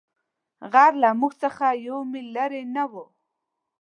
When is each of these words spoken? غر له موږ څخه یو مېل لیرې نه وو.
غر 0.71 0.93
له 1.01 1.09
موږ 1.19 1.33
څخه 1.43 1.65
یو 1.87 1.97
مېل 2.11 2.27
لیرې 2.35 2.63
نه 2.75 2.83
وو. 2.91 3.05